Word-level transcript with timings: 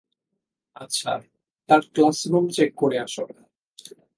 আচ্ছা, 0.75 1.11
তার 1.69 1.81
classroom 1.95 2.45
check 2.49 2.71
করে 2.75 2.97
আসো। 2.99 3.23